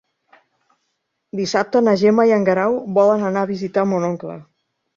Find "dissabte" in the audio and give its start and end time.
1.41-1.83